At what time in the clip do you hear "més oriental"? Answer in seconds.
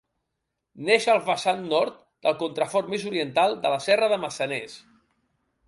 2.95-3.55